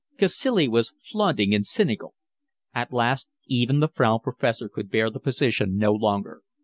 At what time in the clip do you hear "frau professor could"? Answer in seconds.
3.87-4.89